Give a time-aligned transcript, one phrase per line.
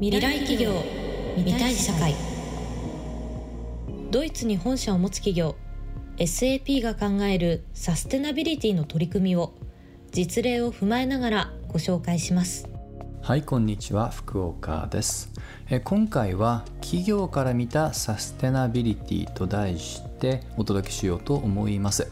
[0.00, 0.72] 未来企業
[1.36, 2.16] 未来社会。
[4.10, 5.54] ドイツに本社を持つ企業
[6.16, 9.54] SAP が考えるサステナビリティの取り組みを
[10.10, 12.68] 実例を踏まえながらご紹介します。
[13.22, 15.30] はいこんにちは福岡です。
[15.70, 22.10] え今回は企業から見たサステナビリティと題してお届けしようと思います。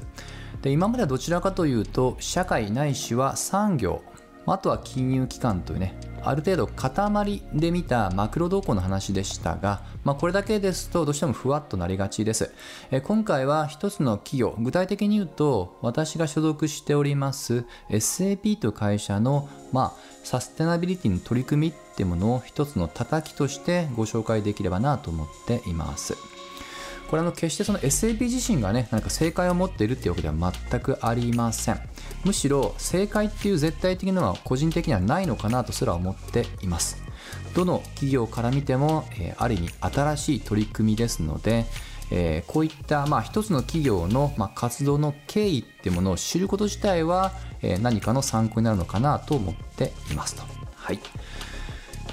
[0.62, 4.02] で今まではどちらかというと社会ないしは産業
[4.46, 12.52] あとは金融機関というねある程度塊で見たマクロ動向の話でしたが、まあ、これだけですとどうしてもふわっとなりがちです。
[12.90, 26.31] え今回は一つの企業、具体的に言うと私が所属しております SAP という会社の、まあ、サステナビリティの取り組みっていうものを一つの叩きとしてご紹介できればなと思っています。
[27.12, 30.34] これあの決してその SAP 自身がね何か正解を持っているっていうわけでは
[30.70, 31.80] 全くありません。
[32.24, 37.02] むしろ正解っていう絶対的なのは個人的にはないのかなとすら思っています。
[37.54, 41.66] どの企業から見ても、えー、ある意味新しい取り組みですので
[42.10, 50.42] えー、こういった、まあ、一つの企業の、まあ、活動の経緯っていうものを知ること自体は、えー、何かの参考になるのかなと思っていますと。
[50.74, 51.00] はい、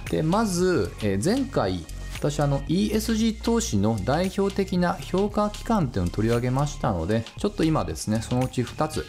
[0.09, 1.85] でまず、え、前回
[2.19, 9.05] 私あの ESG 投資の代表的な評価機関っていうのを取り上げましたのでちょっと今ですねそのうち2つ。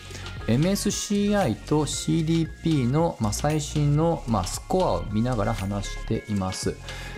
[0.47, 6.75] MSCI と CDP の、ま、最新の、ま、スコアを見ながら話しています。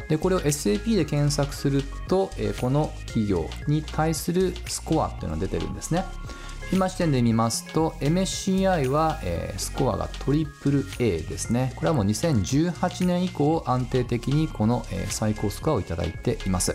[0.09, 6.05] でこれを SAP で検索すると、え、この企業に対するスコアっていうのが出てるんですね。
[6.73, 11.75] 今時点で見ますと MSCI は、えー、スコアがトリプル A ですね。
[11.77, 16.75] これはもう2018年以降安定的にこの、えー、最高スコアをいただいています。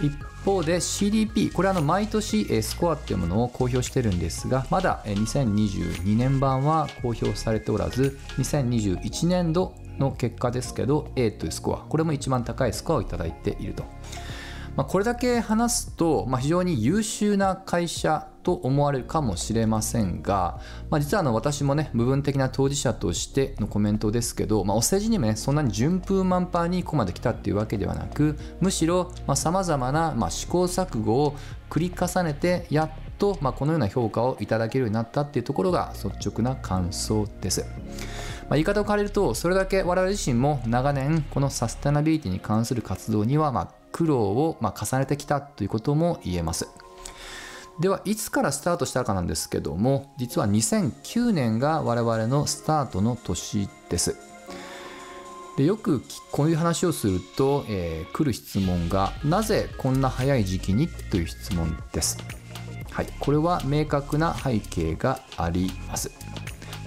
[0.00, 0.12] 一
[0.44, 13.84] 方で CDP これはの毎年スコアっていうものを公表してるんですがまだ2022年版は公表されておらず2021年度の結果ですけど A というスコアこれも一番高いスコアをいただいていると。
[14.76, 20.60] まあ、これだけ話すと、まあ、非常に優秀な会社と思われるかもしれませんが、
[20.90, 31.36] まあ、実はあの私もね部分的な当事者としてのコメントですけど、まあ、お世辞にもねそんなに順風満帆にここまで来たっていうわけではなくむしろさまざ、まな、ま、試行錯誤を
[31.70, 37.64] 繰り重ねてやっと、ま、このような評価をいただけるようになったっていうところが率直な感想です。
[38.48, 46.68] まあ、言い方を変えるとそれだけ我々自身も長年このサステナビリティに関する活動にはま苦労をま重ねてきたということも言えます。
[47.80, 54.16] ではいつからスタートしたかなんですけども実は2009年が我々のスタートの年です。
[55.56, 60.88] でよくこういう話をすると、えー、来る質問がなぜこんな早い時期に？
[60.88, 62.18] という質問です。
[62.90, 66.10] はい、これは明確な背景があります。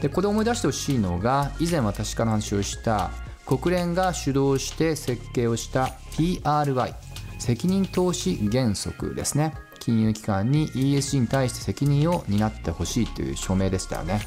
[0.01, 3.11] でここで思い出してほしいのが以前私から話をした
[3.45, 6.93] 国連が主導して設計をした PRY
[7.39, 9.53] 責任投資原則ですね。
[9.79, 14.21] 金融機関に ESG に対して責任を担ってほしいという署名でしたよね。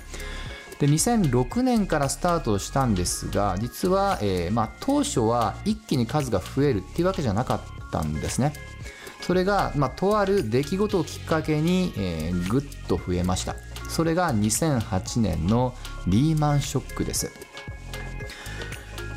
[0.78, 8.52] で2006年からスタートしたんですが実は、えー、まあ、当初は一気に数が増えるっていうわけじゃなかったんですね。
[9.20, 13.56] それが、まあ、とある出来事をきっかけに、えー、ぐっと増えました。
[13.88, 15.74] それが2008年の
[16.06, 17.47] リーマンショックです。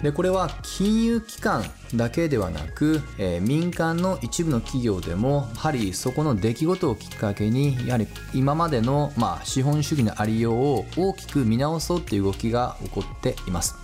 [0.01, 1.63] でこれは金融機関
[1.95, 13.80] だけではなく、えー、民間の一部の企業でもやはりそこの出来事をきっかけにやはり今までの、まあ、資本主義のありようを大きく見直そうという動きが起こっています。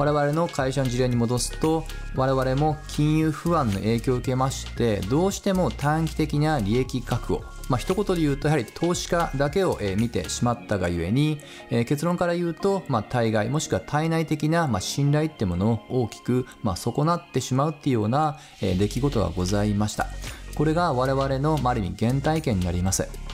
[0.00, 1.84] 我々の会社の事例に戻すと
[2.14, 7.42] 我々も金融不安の影響を受けましてどうしても短期的な利益確保。
[7.68, 11.38] まあ一言で言うとやはり投資家だけを見てしまったがゆえに
[11.84, 20.06] 結論から言うとまあ対外もしくは体内的なま信頼ってものを大きくま損なってしまうっていうような出来事がございました。
[20.54, 23.29] これが我々のある意味原体験になります。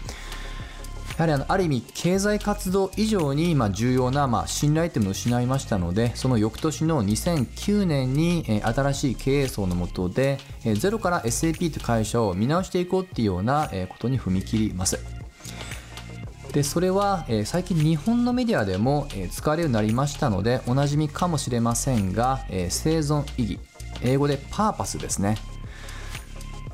[1.16, 10.38] やはりあのある意味経済活動以上にま重要なま信頼というのを失いましたのでその翌年の2009年に新しい経営層のもとで
[10.74, 14.98] ゼロから SAP という会社を見直していこうっていうようなことに踏み切ります。
[16.52, 23.60] でそれは、え最近日本のメディアでも、え使われるようになりましたのでおなじみかもしれませんが、え生存意義。
[24.02, 25.36] 英語でパーパスですね。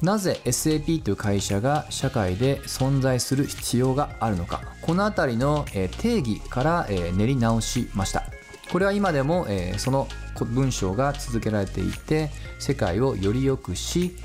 [0.02, 4.60] なぜ SAP という会社が社会で存在する必要があるのか。
[4.80, 8.24] この辺りの定義から練り直しました。
[8.72, 9.46] これは今でも
[9.76, 10.08] その
[10.40, 14.16] 文章が続けられていて世界をより良くし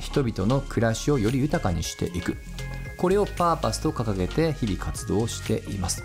[0.00, 2.38] 人々の暮らしをより豊かにしていく。
[2.96, 6.02] これをパーパスと掲げて日々活動しています。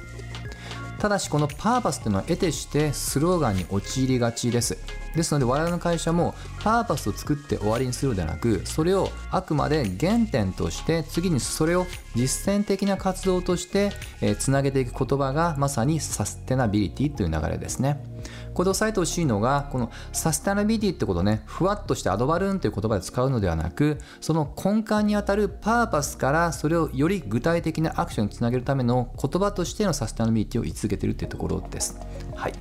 [1.00, 4.78] ただしこのパーパスというのは得てしてスローガンに陥りがちです。
[5.16, 11.86] ですので我々の会社もパーパスを作って終わりにするのではなくそれをあくまで原点として次にそれを
[12.16, 13.92] 実践的な活動として
[14.40, 18.16] つなげていく言葉がまさにサステナビリティという流れですね。
[18.56, 32.00] ここで押さえてほしいのがこのサステナビリティってことねふわっとしてアドバルーンという言葉で使うのではなくその根幹にあたるパーパスからそれをより具体的なアクションにつなげるための言葉としてのサステナビリティを位置づけているというところです。
[32.34, 32.54] はい。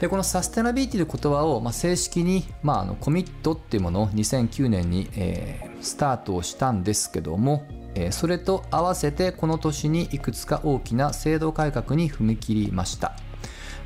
[0.00, 13.16] でこのサステナビリティという言葉を、まあ、正式に、まあ、あのコミットっていうものを2009年に、えー、スタートをしたんですけども、えー、それと合わせてこの年にいくつか大きな制度改革に踏み切りました。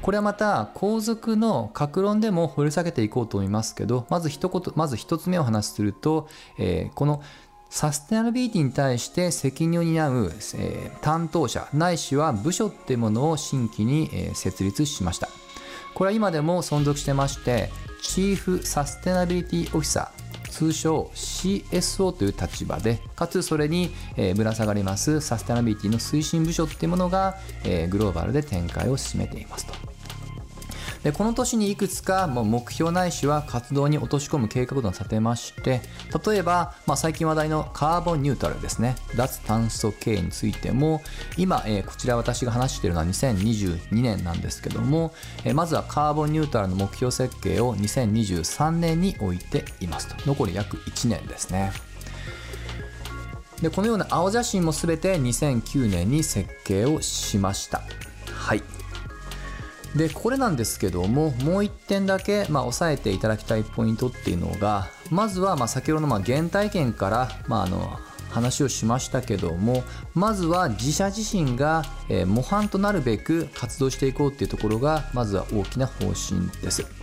[0.03, 6.29] これはまた皇族の格論でも掘り下げていこうと思いますけどまず一言まず一つ目を話すると、
[6.59, 7.23] えー、この
[7.71, 15.31] サステナビリティに対して責任を担う、え、担当者ないしは部署っていうものを新規に、え、設立しました。
[15.95, 20.23] これは今でも存続してましてチーフサステナビリティオフィサー
[20.53, 23.91] 通称 CSO という立場でかつそれに、
[24.37, 27.39] ぶら下がりますサステナビリティの推進部署っていうものが、
[27.89, 29.92] グローバルで展開を進めていますと。
[31.03, 35.81] でこの年にいくつか目標ないしは活動に落とし込む計画を立てまして
[36.27, 38.97] 例えば、まあ、最近話題のカーボンニュートラルですね。
[39.17, 41.03] 脱炭素系についても
[41.37, 45.13] 今、えー、こちら私が話しているのは2022年なんですけども、
[45.45, 50.15] えー、まずはカーボンニュートラルの目標設計を2023年に置いていますと。
[50.27, 51.73] 残り約1年ですね。
[53.61, 57.83] でこのような青写真も全て2009年に設計をしました。
[58.33, 58.82] はい。
[59.97, 67.99] でこれなんですけどももう1点だけ、まあ、押さえていただきたいポイントっていうのがまずはま先ほどのま原体験から、まあ、あの
[68.31, 69.85] 話をしましたけども
[70.15, 77.02] まずは自社自身が、え模範となるべく活動していこうっていうところがまずは大きな方針です。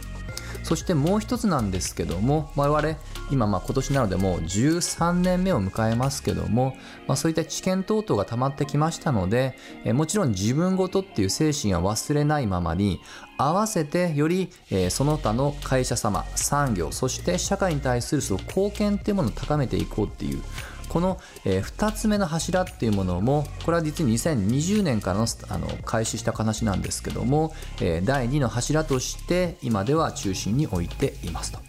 [0.64, 2.98] そしてもう一つなんですけども我々
[3.32, 6.76] 今まあ今年なのでもう13年目を迎えますけども、
[7.08, 13.00] まあ、そういった知見等々が溜まってきましたのでえもちろん自分ごとっていう精神は忘れないままに
[13.38, 20.42] 合わせてより、えその他の会社様産業そして社会に対するその貢献っていうものを高めていこうっていう
[20.90, 31.60] この、えー、2つ目の柱っていうものもこれは実に2020年からのあの開始した話なんですけども、えー、第2の柱として今では中心に置いていますと。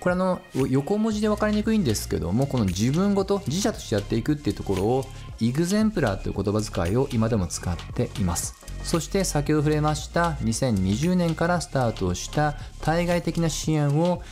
[0.00, 0.40] これあの
[0.70, 5.04] 横文字で分かりにくいんですけどもこの自分ごと自社としてやっていくっていうところを
[5.40, 14.22] イグゼンプラーという言葉遣いを今でも使っていますそして先ほど触れました2020年からスタートした対外的な支援を、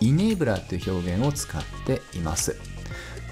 [0.00, 2.77] イネーブラーという表現を使っています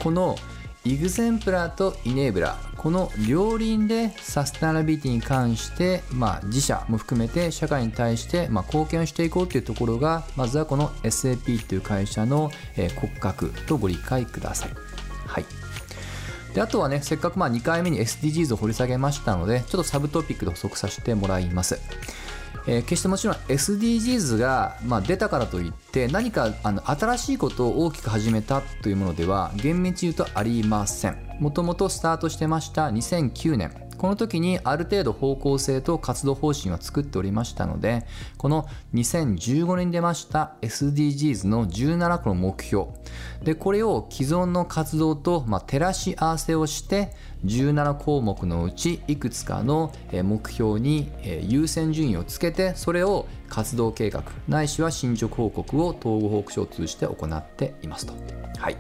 [0.03, 0.37] この
[0.85, 14.71] イグゼンプラーとイネーブラーこの両輪でサステナビリティに関して、まあ、自社も含めて社会に対して、まあ、貢献をしていこうというところがまずはこの SAP という会社の、骨格とご理解ください。
[15.27, 15.45] はい
[16.55, 21.79] であとはねせっかくまあ2回目に SDGs を掘り下げましたのでちょっとサブトピックで補足させてもらいます。
[22.67, 31.19] えー、決してもちろん SDGs が、まあ、出たからといって何かあの新しいことを大きく始めたというものでは厳密に言うとありません。
[31.41, 33.86] もともとスタートしてました2009年。
[33.97, 42.87] この時にある程度方向性と活動方針は作っておりましたのでこの2015年に出ました SDGs の17個の目標
[43.43, 47.13] でこれを既存の活動と、まあ、照らし合わせをして
[47.45, 51.11] 17項目のうちいくつかの目標に
[51.43, 58.15] 優先順位をつけてそれを活動計画ないしは進捗報告を統合報告書を通じて行っていますと。
[58.59, 58.77] はい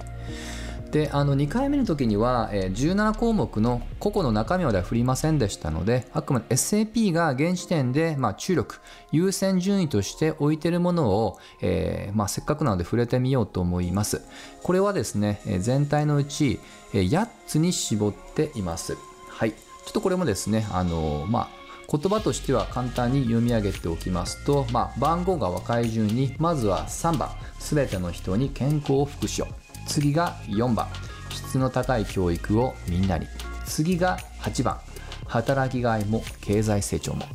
[0.96, 8.80] であの2回目の時には、え17項目の個々の中身までは振りませんでしたのであくまで SAP が現時点で、まあ、注力
[9.12, 14.22] 優先順位として置いているものを、えー、まあ、せっかくなので触れてみようと思います。
[14.62, 16.60] これはですねえ全体のうち
[16.94, 18.96] え8つに絞っています。
[19.28, 19.52] はい。
[19.52, 21.48] ちょっとこれもですねあのまあ
[21.90, 27.28] 言葉としては簡単に読み上げておきますと、まあ、番号が若い順にまずは3番
[27.60, 30.88] すべての人に健康を福祉を次が4番。
[31.30, 33.26] 質の高い教育をみんなに。
[33.64, 34.78] 次が8番。
[35.26, 37.26] 働きがいも経済成長も。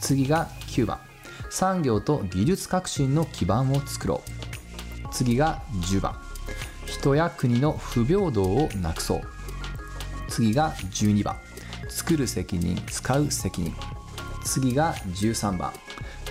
[0.00, 0.98] 次が9番。
[1.50, 5.08] 産業と技術革新の基盤を作ろう。
[5.12, 6.16] 次が10番。
[6.86, 9.20] 人や国の不平等をなくそう。
[10.28, 11.36] 次が12番。
[11.88, 13.74] 作る責任使う責任。
[14.44, 15.72] 次が13番。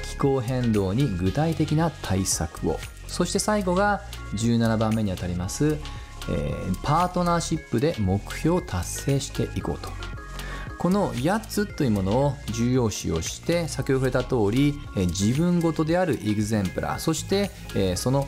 [0.03, 2.79] 気候変動に具体的な対策を。
[3.07, 4.01] そして最後が
[4.35, 5.77] 17番目にあたります、
[6.29, 9.89] えー、パートナーシップで目標を達成していこうと
[10.77, 18.27] この8つというものを重要視をして先ほど触れた通りえ自分ごとであるエグゼンプラーそしてえその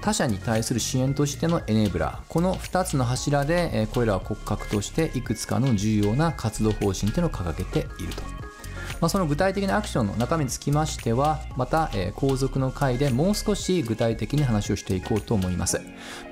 [0.00, 8.37] 他者に対する支援としてのエネーブラーこの2つの柱でこれらは骨格としていくつかの重要な活動方針というのを掲げていると。
[9.00, 15.80] まあ、その具体的なアクションの中身につきましてはまた、え後続の回でもう少し具体的に話をしていこうと思います。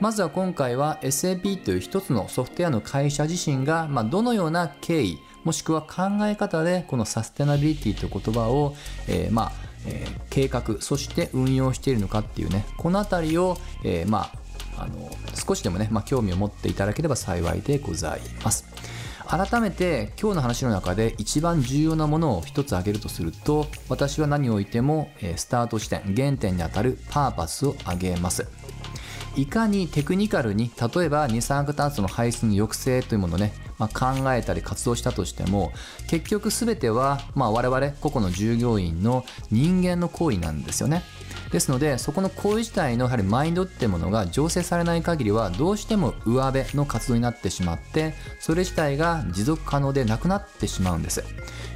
[0.01, 8.75] まずは今回は SAP という一つのソフトウェアの会社自身が、まあ、どのような経緯もしくは考え方でこのサステナビリティという言葉を、
[9.07, 9.53] えー、まあ
[9.89, 14.33] えー、計画そして運用しているのかっていうねこの辺りを、え、ま
[14.77, 18.67] あの少しでもね、ま、興味を持っていただければ幸いでございます。
[19.29, 28.47] 改めて今日の話の中で一番重要なものを一つ挙げるとすると私は何をおいてもスタート地点原点にあたるパーパスを挙げます
[29.37, 35.73] いかにテクニカルに例えば二酸化炭素の排出の抑制というものをねまあ、考えたり活動したとしても
[36.09, 41.03] 結局全ては、まあ、我々個々の従業員の人間の行為なんですよね。
[41.51, 51.25] ですのでそこの行為自体のやはりマインドってものが醸成されない限りはどうしても上辺の活動になってしまってそれ自体が持続可能でなくなってしまうんです。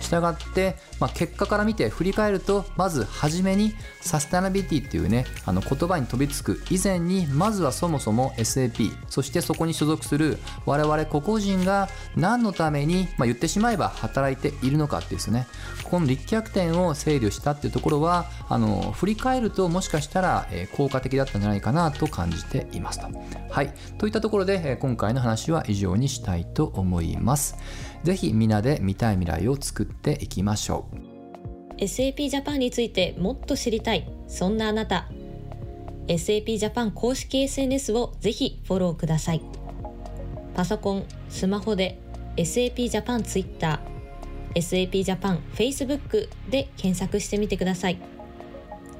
[0.01, 15.47] したがって、まあ、結果から見て振り返るとまず初めにサステナビリティっていうねあの言葉に飛びつく以前にまずはそもそも SAP そしてそこに所属する我々個々人が何のために、まあ、言ってしまえば働いているのかっていうですね
[15.85, 23.09] この立脚点を整理したっていうところはあの振り返るとともしかしたら、え、効果的だったんじゃないかなと感じていますと。
[23.51, 27.57] はい、といったところで、え、今回の話は以上にしたいと思います。
[28.03, 31.75] ぜひ皆で見たい未来を作っていきましょう。
[31.77, 34.11] SAP ジャパンについてもっと知りたい。
[34.29, 35.09] そんなあなた。
[36.07, 39.43] SAP ジャパン公式 SNS をぜひフォローください。
[40.55, 41.99] パソコン、スマホで
[42.37, 43.81] SAP ジャパン Twitter
[44.55, 48.20] SAP ジャパン Facebook で検索してみてください。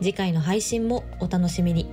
[0.01, 1.87] 次回の配信もお楽しみに。